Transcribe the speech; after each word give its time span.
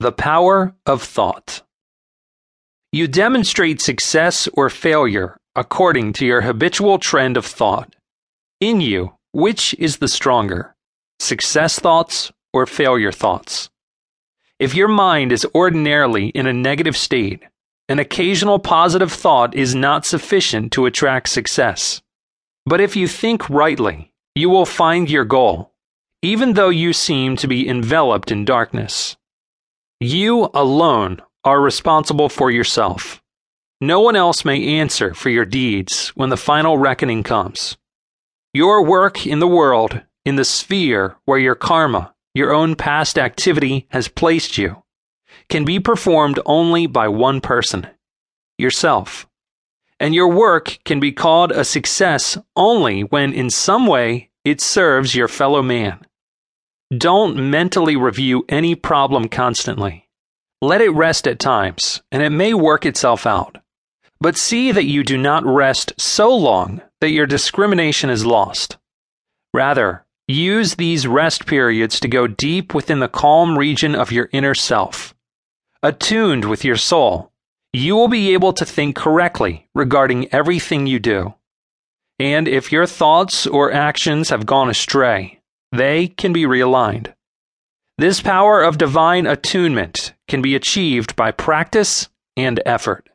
The 0.00 0.12
power 0.12 0.74
of 0.86 1.02
thought. 1.02 1.60
You 2.90 3.06
demonstrate 3.06 3.82
success 3.82 4.48
or 4.54 4.70
failure 4.70 5.36
according 5.54 6.14
to 6.14 6.24
your 6.24 6.40
habitual 6.40 6.98
trend 6.98 7.36
of 7.36 7.44
thought. 7.44 7.94
In 8.60 8.80
you, 8.80 9.12
which 9.32 9.74
is 9.78 9.98
the 9.98 10.08
stronger, 10.08 10.74
success 11.18 11.78
thoughts 11.78 12.32
or 12.50 12.64
failure 12.64 13.12
thoughts? 13.12 13.68
If 14.58 14.74
your 14.74 14.88
mind 14.88 15.32
is 15.32 15.46
ordinarily 15.54 16.28
in 16.28 16.46
a 16.46 16.54
negative 16.54 16.96
state, 16.96 17.42
an 17.90 17.98
occasional 17.98 18.58
positive 18.58 19.12
thought 19.12 19.54
is 19.54 19.74
not 19.74 20.06
sufficient 20.06 20.72
to 20.72 20.86
attract 20.86 21.28
success. 21.28 22.00
But 22.64 22.80
if 22.80 22.96
you 22.96 23.06
think 23.06 23.50
rightly, 23.50 24.14
you 24.34 24.48
will 24.48 24.64
find 24.64 25.10
your 25.10 25.26
goal, 25.26 25.74
even 26.22 26.54
though 26.54 26.70
you 26.70 26.94
seem 26.94 27.36
to 27.36 27.46
be 27.46 27.68
enveloped 27.68 28.32
in 28.32 28.46
darkness. 28.46 29.18
You 30.02 30.48
alone 30.54 31.20
are 31.44 31.60
responsible 31.60 32.30
for 32.30 32.50
yourself. 32.50 33.22
No 33.82 34.00
one 34.00 34.16
else 34.16 34.46
may 34.46 34.78
answer 34.78 35.12
for 35.12 35.28
your 35.28 35.44
deeds 35.44 36.08
when 36.14 36.30
the 36.30 36.38
final 36.38 36.78
reckoning 36.78 37.22
comes. 37.22 37.76
Your 38.54 38.82
work 38.82 39.26
in 39.26 39.40
the 39.40 39.46
world, 39.46 40.00
in 40.24 40.36
the 40.36 40.44
sphere 40.46 41.16
where 41.26 41.38
your 41.38 41.54
karma, 41.54 42.14
your 42.34 42.50
own 42.50 42.76
past 42.76 43.18
activity, 43.18 43.86
has 43.90 44.08
placed 44.08 44.56
you, 44.56 44.82
can 45.50 45.66
be 45.66 45.78
performed 45.78 46.40
only 46.46 46.86
by 46.86 47.06
one 47.06 47.42
person 47.42 47.86
yourself. 48.56 49.26
And 49.98 50.14
your 50.14 50.28
work 50.28 50.78
can 50.86 50.98
be 50.98 51.12
called 51.12 51.52
a 51.52 51.62
success 51.62 52.38
only 52.56 53.02
when, 53.02 53.34
in 53.34 53.50
some 53.50 53.86
way, 53.86 54.30
it 54.46 54.62
serves 54.62 55.14
your 55.14 55.28
fellow 55.28 55.60
man. 55.60 56.00
Don't 56.96 57.50
mentally 57.50 57.94
review 57.94 58.44
any 58.48 58.74
problem 58.74 59.28
constantly. 59.28 60.08
Let 60.60 60.80
it 60.80 60.90
rest 60.90 61.28
at 61.28 61.38
times, 61.38 62.02
and 62.10 62.20
it 62.20 62.30
may 62.30 62.52
work 62.52 62.84
itself 62.84 63.26
out. 63.26 63.58
But 64.20 64.36
see 64.36 64.72
that 64.72 64.86
you 64.86 65.04
do 65.04 65.16
not 65.16 65.46
rest 65.46 65.92
so 65.98 66.34
long 66.36 66.82
that 67.00 67.10
your 67.10 67.26
discrimination 67.26 68.10
is 68.10 68.26
lost. 68.26 68.76
Rather, 69.54 70.04
use 70.26 70.74
these 70.74 71.06
rest 71.06 71.46
periods 71.46 72.00
to 72.00 72.08
go 72.08 72.26
deep 72.26 72.74
within 72.74 72.98
the 72.98 73.08
calm 73.08 73.56
region 73.56 73.94
of 73.94 74.10
your 74.10 74.28
inner 74.32 74.54
self. 74.54 75.14
Attuned 75.84 76.44
with 76.44 76.64
your 76.64 76.76
soul, 76.76 77.30
you 77.72 77.94
will 77.94 78.08
be 78.08 78.34
able 78.34 78.52
to 78.52 78.66
think 78.66 78.96
correctly 78.96 79.68
regarding 79.76 80.32
everything 80.34 80.88
you 80.88 80.98
do. 80.98 81.34
And 82.18 82.48
if 82.48 82.72
your 82.72 82.84
thoughts 82.84 83.46
or 83.46 83.72
actions 83.72 84.30
have 84.30 84.44
gone 84.44 84.68
astray, 84.68 85.39
they 85.72 86.08
can 86.08 86.32
be 86.32 86.44
realigned. 86.44 87.12
This 87.98 88.22
power 88.22 88.62
of 88.62 88.78
divine 88.78 89.26
attunement 89.26 90.14
can 90.26 90.40
be 90.40 90.54
achieved 90.54 91.14
by 91.16 91.32
practice 91.32 92.08
and 92.36 92.60
effort. 92.64 93.09